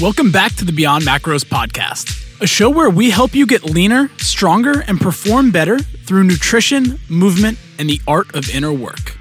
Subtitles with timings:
[0.00, 4.08] Welcome back to the Beyond Macros podcast, a show where we help you get leaner,
[4.18, 9.18] stronger, and perform better through nutrition, movement, and the art of inner work.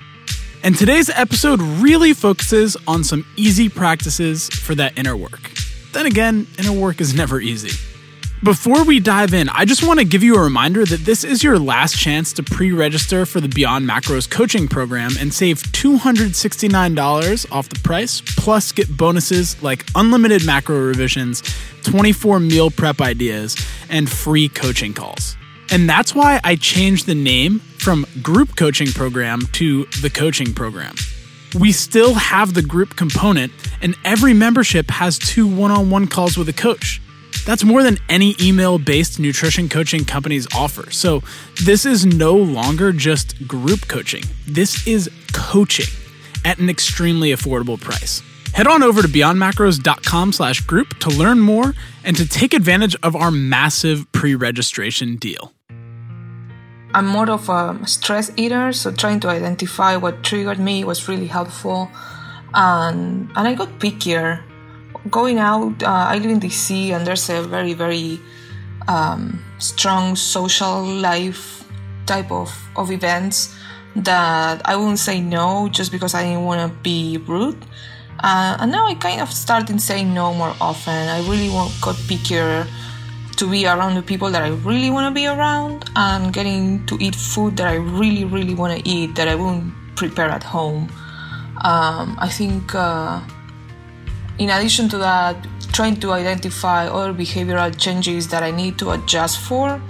[0.61, 5.49] And today's episode really focuses on some easy practices for that inner work.
[5.93, 7.71] Then again, inner work is never easy.
[8.43, 11.43] Before we dive in, I just want to give you a reminder that this is
[11.43, 17.51] your last chance to pre register for the Beyond Macros coaching program and save $269
[17.51, 21.41] off the price, plus get bonuses like unlimited macro revisions,
[21.81, 23.57] 24 meal prep ideas,
[23.89, 25.35] and free coaching calls.
[25.71, 30.93] And that's why I changed the name from Group Coaching Program to the Coaching Program.
[31.59, 36.37] We still have the group component, and every membership has two one on one calls
[36.37, 37.01] with a coach.
[37.45, 40.91] That's more than any email based nutrition coaching companies offer.
[40.91, 41.21] So,
[41.63, 45.93] this is no longer just group coaching, this is coaching
[46.45, 48.21] at an extremely affordable price.
[48.53, 53.15] Head on over to beyondmacros.com slash group to learn more and to take advantage of
[53.15, 55.53] our massive pre registration deal.
[56.93, 61.27] I'm more of a stress eater, so trying to identify what triggered me was really
[61.27, 61.91] helpful.
[62.53, 64.41] And, and I got pickier
[65.09, 68.19] going out, uh, I live in DC, and there's a very, very
[68.87, 71.65] um, strong social life
[72.05, 73.55] type of, of events
[73.95, 77.57] that I wouldn't say no just because I didn't want to be rude.
[78.19, 81.07] Uh, and now I kind of started saying no more often.
[81.07, 82.67] I really want, got pickier
[83.37, 86.97] to be around the people that I really want to be around and getting to
[86.99, 90.89] eat food that I really, really want to eat that I won't prepare at home.
[91.63, 92.73] Um, I think.
[92.73, 93.21] Uh,
[94.39, 95.35] in addition to that,
[95.71, 99.81] trying to identify other behavioral changes that I need to adjust for,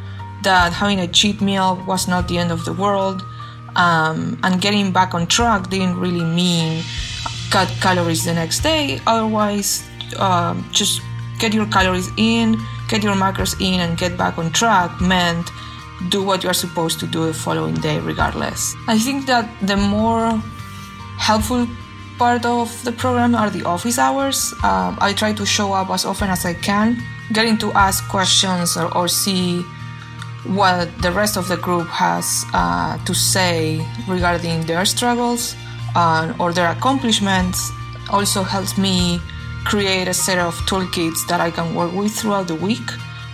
[0.43, 3.23] that having a cheat meal was not the end of the world,
[3.75, 6.83] um, and getting back on track didn't really mean
[7.49, 8.99] cut calories the next day.
[9.07, 9.83] Otherwise,
[10.17, 11.01] um, just
[11.39, 12.57] get your calories in,
[12.89, 15.49] get your macros in, and get back on track meant
[16.09, 18.75] do what you are supposed to do the following day, regardless.
[18.87, 20.31] I think that the more
[21.17, 21.67] helpful
[22.17, 24.53] part of the program are the office hours.
[24.63, 26.97] Um, I try to show up as often as I can,
[27.31, 29.61] getting to ask questions or, or see
[30.45, 35.55] what the rest of the group has uh, to say regarding their struggles
[35.95, 37.71] uh, or their accomplishments
[38.09, 39.19] also helps me
[39.65, 42.87] create a set of toolkits that I can work with throughout the week.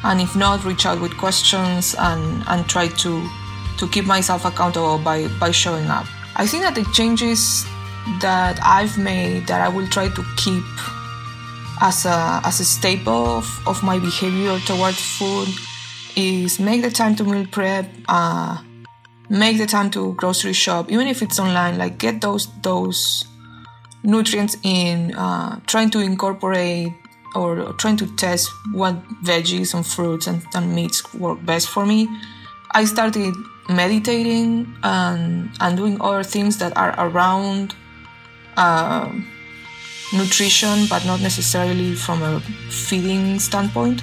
[0.04, 3.30] And if not, reach out with questions and, and try to,
[3.78, 6.06] to keep myself accountable by, by showing up.
[6.36, 7.66] I think that the changes
[8.20, 10.64] that I've made that I will try to keep
[11.82, 15.50] as a, as a staple of, of my behavior towards food
[16.16, 18.62] is make the time to meal prep, uh,
[19.30, 23.26] make the time to grocery shop, even if it's online, like get those those
[24.04, 26.94] nutrients in, uh, trying to incorporate
[27.36, 32.08] or trying to test what veggies and fruits and, and meats work best for me.
[32.72, 33.34] I started
[33.70, 37.76] meditating and, and doing other things that are around
[38.58, 39.12] uh,
[40.14, 44.02] nutrition, but not necessarily from a feeding standpoint,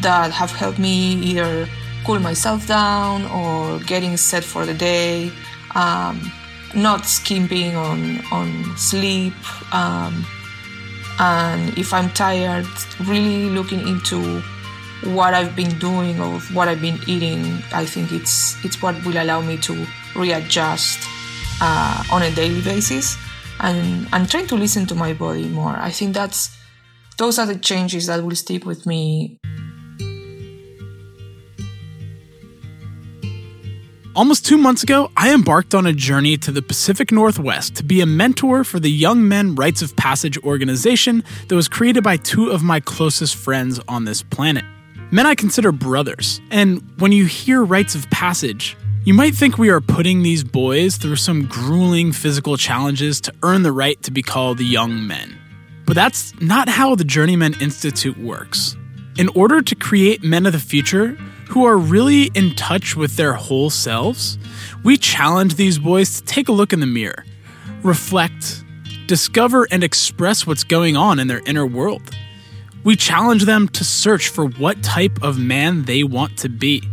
[0.00, 1.68] that have helped me either
[2.04, 5.30] cool myself down or getting set for the day,
[5.74, 6.20] um,
[6.74, 9.34] not skimping on on sleep,
[9.74, 10.24] um,
[11.20, 12.66] and if I'm tired,
[13.04, 14.42] really looking into
[15.04, 17.44] what I've been doing or what I've been eating.
[17.72, 19.86] I think it's it's what will allow me to
[20.16, 20.98] readjust
[21.60, 23.16] uh, on a daily basis
[23.60, 25.76] and and trying to listen to my body more.
[25.76, 26.56] I think that's
[27.18, 29.38] those are the changes that will stick with me.
[34.14, 38.02] Almost two months ago, I embarked on a journey to the Pacific Northwest to be
[38.02, 42.50] a mentor for the Young Men Rites of Passage organization that was created by two
[42.50, 44.66] of my closest friends on this planet.
[45.10, 49.68] Men I consider brothers, and when you hear rites of passage, you might think we
[49.68, 54.22] are putting these boys through some grueling physical challenges to earn the right to be
[54.22, 55.36] called young men.
[55.86, 58.76] But that's not how the Journeyman Institute works.
[59.18, 61.08] In order to create men of the future
[61.48, 64.38] who are really in touch with their whole selves,
[64.84, 67.24] we challenge these boys to take a look in the mirror,
[67.82, 68.62] reflect,
[69.08, 72.08] discover, and express what's going on in their inner world.
[72.84, 76.88] We challenge them to search for what type of man they want to be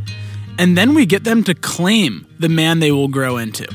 [0.60, 3.66] and then we get them to claim the man they will grow into.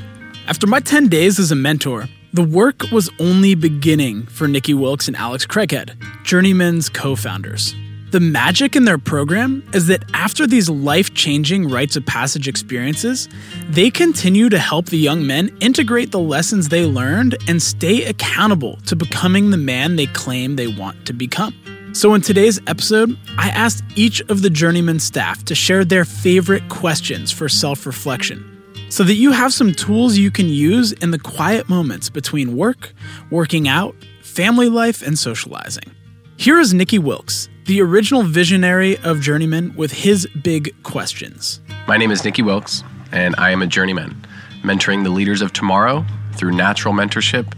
[0.46, 5.08] After my 10 days as a mentor, the work was only beginning for Nikki Wilkes
[5.08, 7.74] and Alex Craighead, Journeyman's co founders.
[8.10, 13.28] The magic in their program is that after these life changing rites of passage experiences,
[13.70, 18.76] they continue to help the young men integrate the lessons they learned and stay accountable
[18.86, 21.54] to becoming the man they claim they want to become.
[21.94, 26.68] So, in today's episode, I asked each of the Journeyman staff to share their favorite
[26.68, 28.44] questions for self reflection
[28.88, 32.92] so that you have some tools you can use in the quiet moments between work,
[33.30, 35.94] working out, family life, and socializing.
[36.36, 41.60] Here is Nikki Wilkes, the original visionary of Journeyman, with his big questions.
[41.86, 42.82] My name is Nikki Wilkes,
[43.12, 44.20] and I am a journeyman,
[44.62, 47.54] mentoring the leaders of tomorrow through natural mentorship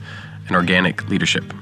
[0.46, 1.54] and organic leadership.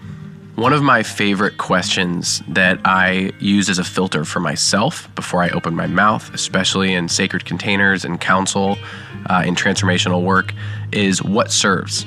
[0.56, 5.48] One of my favorite questions that I use as a filter for myself before I
[5.48, 8.78] open my mouth, especially in sacred containers and council,
[9.26, 10.54] uh, in transformational work,
[10.92, 12.06] is what serves.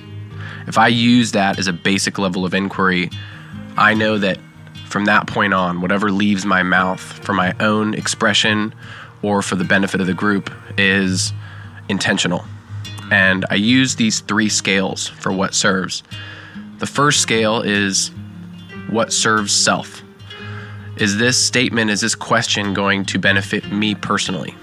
[0.65, 3.09] If I use that as a basic level of inquiry,
[3.75, 4.39] I know that
[4.85, 8.73] from that point on, whatever leaves my mouth for my own expression
[9.23, 11.33] or for the benefit of the group is
[11.89, 12.45] intentional.
[13.11, 16.01] And I use these three scales for what serves.
[16.79, 18.09] The first scale is
[18.89, 20.01] what serves self?
[20.97, 24.55] Is this statement, is this question going to benefit me personally?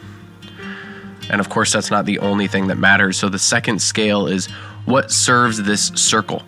[1.30, 3.16] And of course, that's not the only thing that matters.
[3.16, 4.46] So the second scale is
[4.84, 6.42] what serves this circle?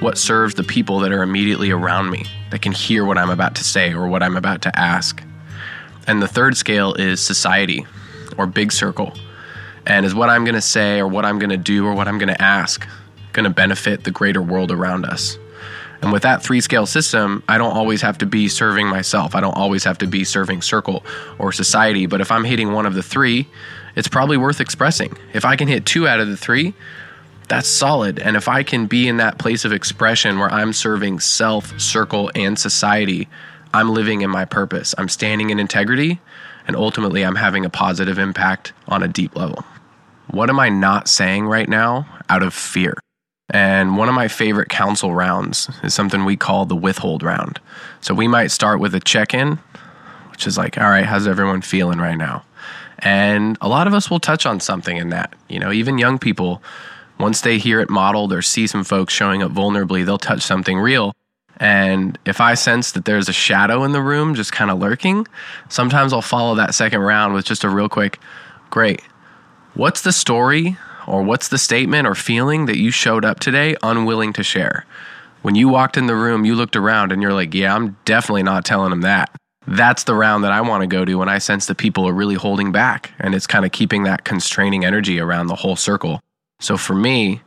[0.00, 3.54] What serves the people that are immediately around me that can hear what I'm about
[3.56, 5.22] to say or what I'm about to ask?
[6.06, 7.86] And the third scale is society
[8.36, 9.14] or big circle.
[9.86, 12.08] And is what I'm going to say or what I'm going to do or what
[12.08, 12.86] I'm going to ask
[13.32, 15.38] going to benefit the greater world around us?
[16.04, 19.34] And with that three scale system, I don't always have to be serving myself.
[19.34, 21.02] I don't always have to be serving circle
[21.38, 22.04] or society.
[22.04, 23.48] But if I'm hitting one of the three,
[23.96, 25.16] it's probably worth expressing.
[25.32, 26.74] If I can hit two out of the three,
[27.48, 28.18] that's solid.
[28.18, 32.30] And if I can be in that place of expression where I'm serving self, circle,
[32.34, 33.26] and society,
[33.72, 34.94] I'm living in my purpose.
[34.98, 36.20] I'm standing in integrity,
[36.66, 39.64] and ultimately, I'm having a positive impact on a deep level.
[40.30, 42.94] What am I not saying right now out of fear?
[43.50, 47.60] And one of my favorite council rounds is something we call the withhold round.
[48.00, 49.58] So we might start with a check in,
[50.30, 52.44] which is like, all right, how's everyone feeling right now?
[53.00, 55.34] And a lot of us will touch on something in that.
[55.48, 56.62] You know, even young people,
[57.18, 60.78] once they hear it modeled or see some folks showing up vulnerably, they'll touch something
[60.78, 61.12] real.
[61.58, 65.26] And if I sense that there's a shadow in the room just kind of lurking,
[65.68, 68.18] sometimes I'll follow that second round with just a real quick,
[68.70, 69.02] great.
[69.74, 70.76] What's the story
[71.06, 74.86] or what's the statement or feeling that you showed up today unwilling to share?
[75.42, 78.42] When you walked in the room, you looked around and you're like, yeah, I'm definitely
[78.42, 79.30] not telling them that.
[79.66, 82.12] That's the round that I want to go to when I sense that people are
[82.12, 86.20] really holding back and it's kind of keeping that constraining energy around the whole circle.
[86.60, 87.40] So for me,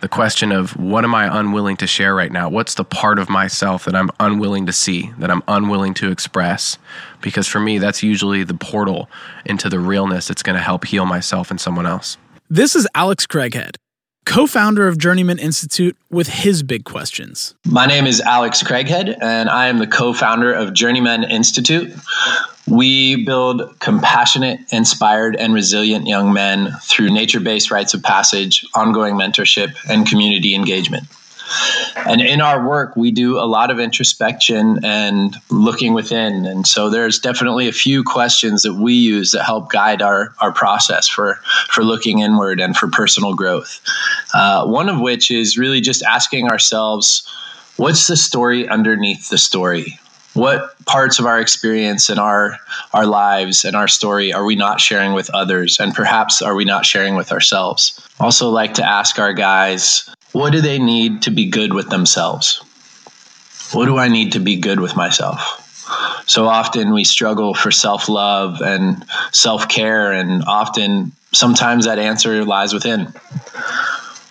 [0.00, 2.48] the question of what am I unwilling to share right now?
[2.48, 6.78] What's the part of myself that I'm unwilling to see, that I'm unwilling to express?
[7.22, 9.08] Because for me, that's usually the portal
[9.44, 12.18] into the realness that's going to help heal myself and someone else.
[12.48, 13.74] This is Alex Craighead,
[14.24, 17.56] co founder of Journeyman Institute, with his big questions.
[17.64, 21.92] My name is Alex Craighead, and I am the co founder of Journeyman Institute.
[22.68, 29.16] We build compassionate, inspired, and resilient young men through nature based rites of passage, ongoing
[29.16, 31.08] mentorship, and community engagement.
[31.96, 36.44] And in our work, we do a lot of introspection and looking within.
[36.46, 40.52] And so there's definitely a few questions that we use that help guide our, our
[40.52, 41.38] process for,
[41.70, 43.80] for looking inward and for personal growth.
[44.34, 47.26] Uh, one of which is really just asking ourselves,
[47.76, 49.98] what's the story underneath the story?
[50.36, 52.58] what parts of our experience and our
[52.92, 56.64] our lives and our story are we not sharing with others and perhaps are we
[56.64, 61.30] not sharing with ourselves also like to ask our guys what do they need to
[61.30, 62.62] be good with themselves?
[63.72, 65.62] What do I need to be good with myself?
[66.26, 72.44] So often we struggle for self love and self care, and often sometimes that answer
[72.44, 73.12] lies within.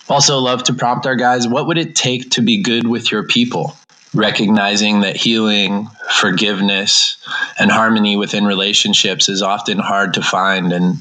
[0.08, 3.24] Also, love to prompt our guys what would it take to be good with your
[3.24, 3.76] people?
[4.14, 7.16] Recognizing that healing, forgiveness,
[7.58, 10.98] and harmony within relationships is often hard to find and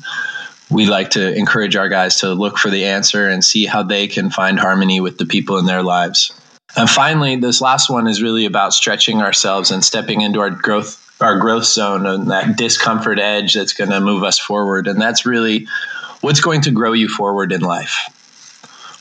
[0.70, 4.08] we like to encourage our guys to look for the answer and see how they
[4.08, 6.34] can find harmony with the people in their lives.
[6.76, 11.02] And finally, this last one is really about stretching ourselves and stepping into our growth
[11.22, 15.26] our growth zone and that discomfort edge that's going to move us forward and that's
[15.26, 15.66] really
[16.20, 18.10] what's going to grow you forward in life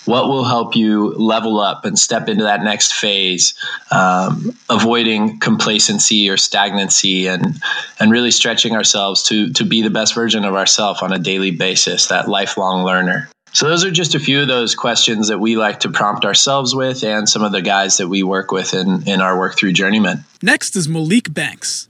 [0.06, 3.54] what will help you level up and step into that next phase,
[3.90, 7.61] um, avoiding complacency or stagnancy, and
[7.99, 11.50] and really stretching ourselves to to be the best version of ourselves on a daily
[11.50, 12.08] basis.
[12.08, 13.28] That lifelong learner.
[13.52, 16.75] So those are just a few of those questions that we like to prompt ourselves
[16.75, 19.73] with, and some of the guys that we work with in in our work through
[19.73, 20.25] Journeyman.
[20.42, 21.88] Next is Malik Banks.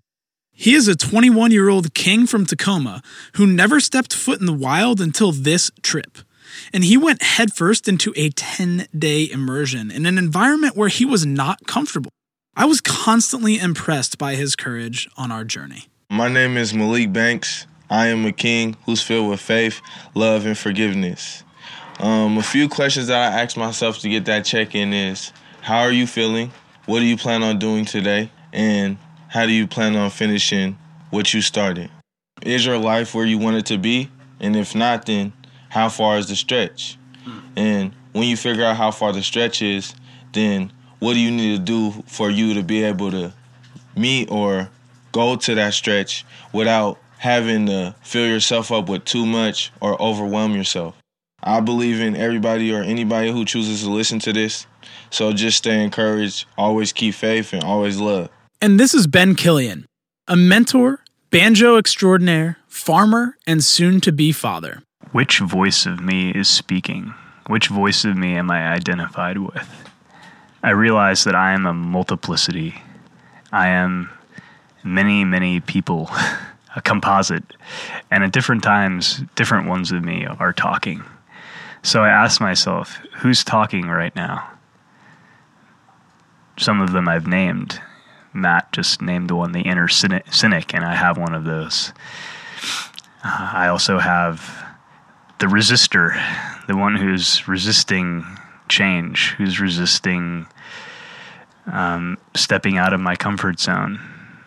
[0.57, 3.03] He is a 21 year old king from Tacoma
[3.35, 6.19] who never stepped foot in the wild until this trip
[6.73, 11.25] and he went headfirst into a 10 day immersion in an environment where he was
[11.27, 12.11] not comfortable.
[12.57, 15.87] I was constantly impressed by his courage on our journey.
[16.11, 17.67] My name is Malik Banks.
[17.91, 19.81] I am a king who's filled with faith,
[20.15, 21.43] love, and forgiveness.
[22.01, 25.81] Um, a few questions that I ask myself to get that check in is How
[25.81, 26.53] are you feeling?
[26.87, 28.31] What do you plan on doing today?
[28.53, 30.79] And how do you plan on finishing
[31.11, 31.91] what you started?
[32.43, 34.11] Is your life where you want it to be?
[34.41, 35.33] And if not, then
[35.75, 36.97] how far is the stretch?
[37.25, 37.39] Hmm.
[37.57, 39.93] And when you figure out how far the stretch is,
[40.33, 43.33] then what do you need to do for you to be able to
[43.97, 44.71] meet or
[45.11, 50.55] go to that stretch without having to fill yourself up with too much or overwhelm
[50.55, 50.95] yourself?
[51.43, 54.69] I believe in everybody or anybody who chooses to listen to this.
[55.11, 58.29] So just stay encouraged, always keep faith, and always love.
[58.63, 59.87] And this is Ben Killian,
[60.29, 61.01] a mentor,
[61.31, 64.85] banjo extraordinaire, farmer, and soon to be father.
[65.15, 67.15] Which voice of me is speaking?
[67.47, 69.89] Which voice of me am I identified with?
[70.61, 72.83] I realize that I am a multiplicity.
[73.53, 74.11] I am
[74.83, 76.11] many, many people,
[76.75, 77.45] a composite.
[78.11, 81.05] And at different times, different ones of me are talking.
[81.85, 84.51] So I ask myself, who's talking right now?
[86.57, 87.81] Some of them I've named.
[88.33, 91.93] Matt just named the one, the inner cynic, and I have one of those.
[93.23, 94.64] Uh, I also have
[95.45, 96.19] the resistor,
[96.67, 98.25] the one who's resisting
[98.71, 100.47] change, who's resisting
[101.71, 104.01] um, stepping out of my comfort zone.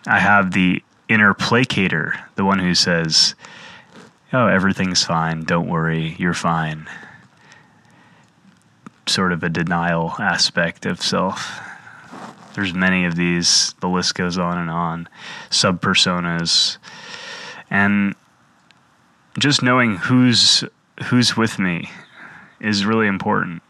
[0.08, 3.36] I have the inner placator, the one who says,
[4.34, 5.44] Oh, everything's fine.
[5.44, 6.16] Don't worry.
[6.18, 6.90] You're fine.
[9.06, 11.60] Sort of a denial aspect of self.
[12.56, 13.76] There's many of these.
[13.82, 15.08] The list goes on and on.
[15.52, 16.80] Subpersonas.
[17.70, 18.16] And
[19.38, 20.64] just knowing who's
[21.06, 21.90] who's with me
[22.60, 23.62] is really important.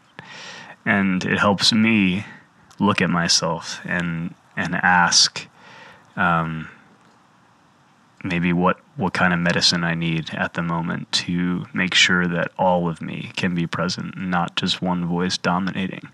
[0.84, 2.24] And it helps me
[2.78, 5.46] look at myself and and ask
[6.16, 6.68] um,
[8.24, 12.50] maybe what what kind of medicine I need at the moment to make sure that
[12.58, 16.08] all of me can be present, not just one voice dominating.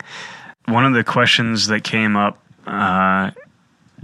[0.67, 3.31] One of the questions that came up uh,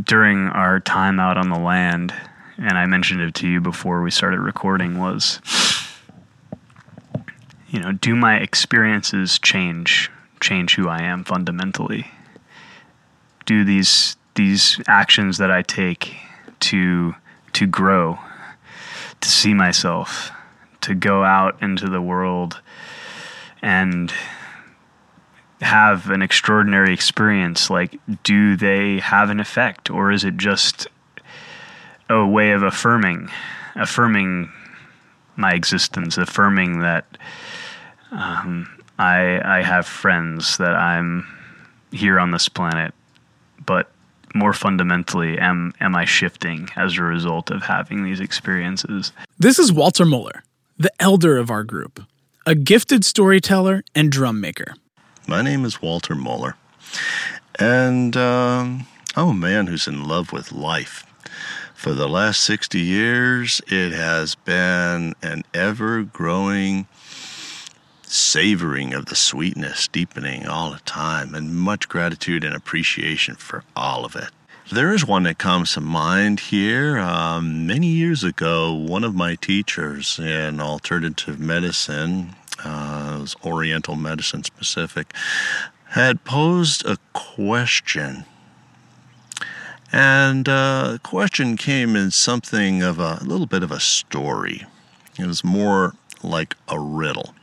[0.03, 2.15] during our time out on the land,
[2.59, 5.41] and I mentioned it to you before we started recording, was
[7.71, 10.11] you know, do my experiences change
[10.41, 12.11] change who I am fundamentally?
[13.47, 16.17] Do these these actions that I take
[16.61, 17.15] to
[17.53, 18.19] to grow,
[19.21, 20.33] to see myself,
[20.83, 22.61] to go out into the world
[23.63, 24.13] and
[25.61, 30.87] have an extraordinary experience like do they have an effect or is it just
[32.09, 33.29] a way of affirming
[33.77, 34.51] affirming
[35.37, 37.05] my existence affirming that
[38.11, 41.27] um, I I have friends that I'm
[41.93, 42.95] here on this planet,
[43.65, 43.91] but
[44.35, 49.13] more fundamentally, am am I shifting as a result of having these experiences?
[49.39, 50.43] This is Walter Muller,
[50.79, 52.01] the elder of our group,
[52.47, 54.75] a gifted storyteller and drum maker.
[55.27, 56.57] My name is Walter Muller,
[57.59, 58.87] and um,
[59.17, 61.07] I'm a man who's in love with life.
[61.75, 66.87] For the last 60 years, it has been an ever growing
[68.11, 74.05] savoring of the sweetness, deepening all the time, and much gratitude and appreciation for all
[74.05, 74.31] of it.
[74.73, 76.99] There is one that comes to mind here.
[76.99, 84.43] Um, many years ago, one of my teachers in alternative medicine, uh, was Oriental medicine
[84.43, 85.15] specific,
[85.91, 88.25] had posed a question.
[89.93, 94.67] And uh, the question came in something of a, a little bit of a story.
[95.19, 97.35] It was more like a riddle.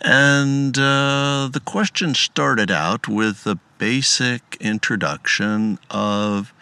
[0.00, 6.52] And uh, the question started out with a basic introduction of,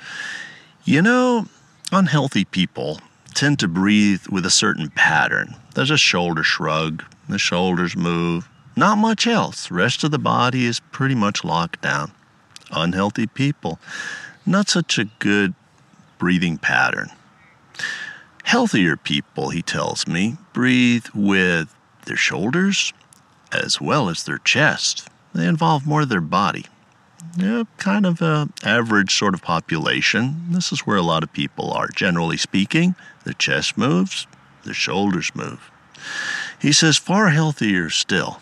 [0.84, 1.46] you know,
[1.92, 3.00] unhealthy people
[3.34, 5.56] tend to breathe with a certain pattern.
[5.74, 9.70] There's a shoulder shrug, the shoulders move, not much else.
[9.70, 12.12] Rest of the body is pretty much locked down.
[12.70, 13.78] Unhealthy people,
[14.46, 15.54] not such a good
[16.18, 17.10] breathing pattern.
[18.44, 22.92] Healthier people, he tells me, breathe with their shoulders
[23.52, 25.08] as well as their chest.
[25.34, 26.66] They involve more of their body.
[27.36, 30.44] Yeah, kind of a average sort of population.
[30.50, 31.88] This is where a lot of people are.
[31.88, 32.94] Generally speaking,
[33.24, 34.26] the chest moves,
[34.64, 35.70] the shoulders move.
[36.60, 38.40] He says far healthier still.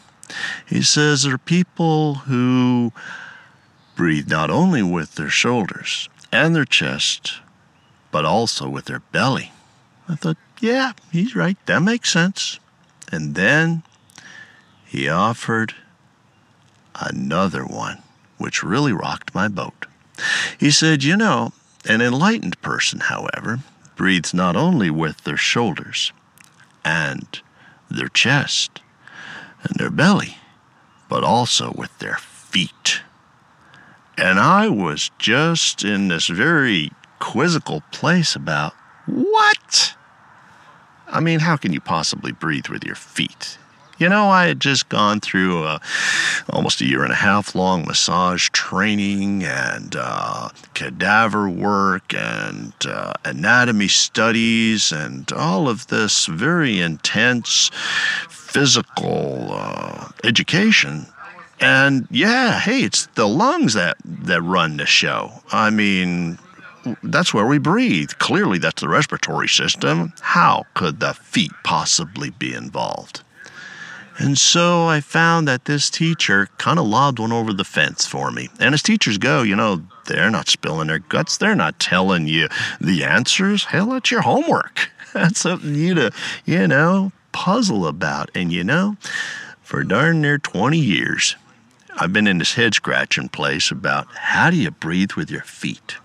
[0.67, 2.93] He says there are people who
[3.97, 7.41] breathe not only with their shoulders and their chest,
[8.11, 9.53] but also with their belly.
[10.09, 11.57] I thought, yeah, he's right.
[11.67, 12.59] That makes sense.
[13.13, 13.83] And then
[14.85, 15.75] he offered
[16.95, 18.03] another one,
[18.39, 19.87] which really rocked my boat.
[20.59, 21.53] He said, You know,
[21.85, 23.61] an enlightened person, however,
[23.95, 26.13] breathes not only with their shoulders
[26.85, 27.41] and
[27.91, 28.81] their chest
[29.63, 30.39] and their belly,
[31.09, 33.03] but also with their feet.
[34.17, 38.75] And I was just in this very quizzical place about
[39.07, 39.95] what?
[41.13, 43.59] I mean, how can you possibly breathe with your feet?
[43.99, 45.81] You know, I had just gone through a,
[46.51, 53.13] almost a year and a half long massage training and uh, cadaver work and uh,
[53.25, 57.71] anatomy studies and all of this very intense
[58.29, 61.07] physical uh, education.
[61.61, 65.31] And yeah, hey, it's the lungs that, that run the show.
[65.53, 66.39] I mean,
[67.03, 68.11] that's where we breathe.
[68.19, 70.13] Clearly, that's the respiratory system.
[70.21, 73.23] How could the feet possibly be involved?
[74.19, 78.31] And so I found that this teacher kind of lobbed one over the fence for
[78.31, 78.49] me.
[78.61, 81.39] And as teachers go, you know, they're not spilling their guts.
[81.39, 82.49] They're not telling you
[82.81, 83.65] the answers.
[83.65, 84.91] Hell, that's your homework.
[85.13, 86.11] That's something you to,
[86.47, 88.31] you know, puzzle about.
[88.35, 88.97] And you know,
[89.61, 91.37] for darn near 20 years,
[91.99, 95.97] I've been in this head scratching place about how do you breathe with your feet?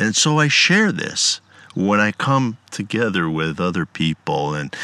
[0.00, 1.40] And so I share this
[1.74, 4.74] when I come together with other people and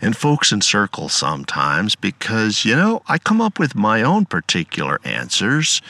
[0.00, 5.00] and folks in circles sometimes because you know I come up with my own particular
[5.04, 5.82] answers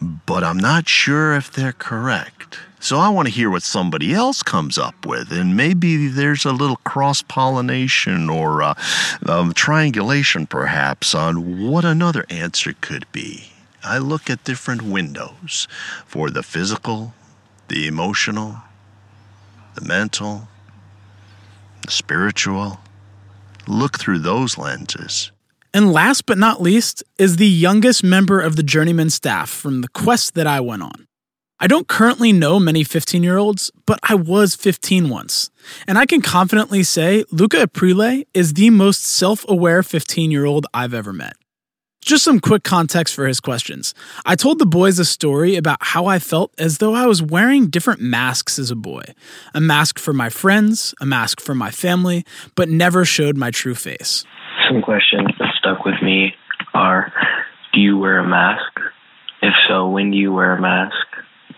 [0.00, 2.60] but I'm not sure if they're correct.
[2.80, 6.52] So I want to hear what somebody else comes up with, and maybe there's a
[6.52, 8.74] little cross pollination or uh,
[9.26, 13.50] um, triangulation, perhaps, on what another answer could be.
[13.82, 15.66] I look at different windows
[16.06, 17.14] for the physical,
[17.68, 18.56] the emotional,
[19.74, 20.48] the mental,
[21.84, 22.80] the spiritual.
[23.66, 25.30] Look through those lenses.
[25.74, 29.88] And last but not least is the youngest member of the Journeyman staff from the
[29.88, 31.06] quest that I went on.
[31.60, 35.50] I don't currently know many 15 year olds, but I was 15 once.
[35.86, 40.66] And I can confidently say Luca Aprile is the most self aware 15 year old
[40.72, 41.34] I've ever met.
[42.08, 43.92] Just some quick context for his questions.
[44.24, 47.66] I told the boys a story about how I felt as though I was wearing
[47.66, 49.02] different masks as a boy
[49.52, 53.74] a mask for my friends, a mask for my family, but never showed my true
[53.74, 54.24] face.
[54.70, 56.32] Some questions that stuck with me
[56.72, 57.12] are
[57.74, 58.72] Do you wear a mask?
[59.42, 61.06] If so, when do you wear a mask?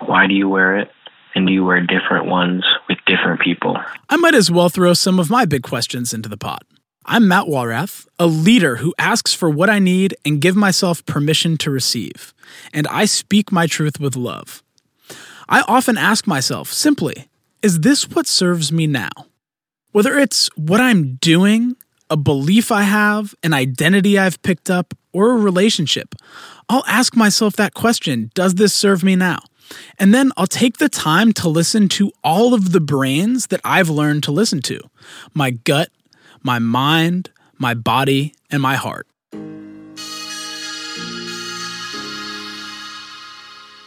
[0.00, 0.90] Why do you wear it?
[1.36, 3.78] And do you wear different ones with different people?
[4.08, 6.64] I might as well throw some of my big questions into the pot.
[7.12, 11.57] I'm Matt Walrath, a leader who asks for what I need and give myself permission
[11.57, 12.33] to receive,
[12.73, 14.62] and I speak my truth with love.
[15.49, 17.27] I often ask myself simply,
[17.62, 19.11] is this what serves me now?
[19.90, 21.75] Whether it's what I'm doing,
[22.09, 26.14] a belief I have, an identity I've picked up, or a relationship,
[26.68, 29.40] I'll ask myself that question Does this serve me now?
[29.99, 33.90] And then I'll take the time to listen to all of the brains that I've
[33.90, 34.81] learned to listen to
[35.35, 35.90] my gut,
[36.42, 39.07] my mind, my body, and my heart.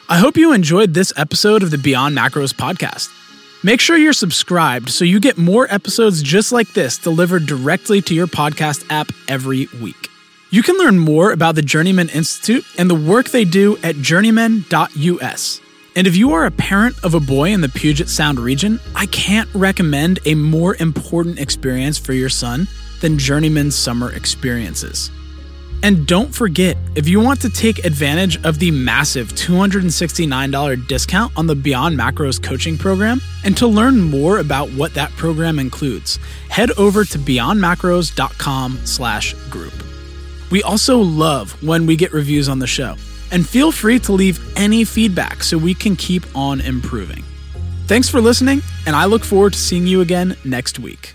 [0.10, 3.10] I hope you enjoyed this episode of the Beyond Macros podcast.
[3.64, 8.14] Make sure you're subscribed so you get more episodes just like this delivered directly to
[8.14, 10.10] your podcast app every week.
[10.50, 15.62] You can learn more about the Journeyman Institute and the work they do at journeyman.us.
[15.96, 19.06] And if you are a parent of a boy in the Puget Sound region, I
[19.08, 22.68] can't recommend a more important experience for your son
[23.02, 25.12] than Journeyman's summer experiences.
[25.84, 31.46] And don't forget, if you want to take advantage of the massive $269 discount on
[31.46, 36.18] the Beyond Macros coaching program, and to learn more about what that program includes,
[36.50, 39.74] head over to beyondmacros.com slash group.
[40.50, 42.96] We also love when we get reviews on the show,
[43.34, 47.24] and feel free to leave any feedback so we can keep on improving.
[47.88, 51.13] Thanks for listening, and I look forward to seeing you again next week.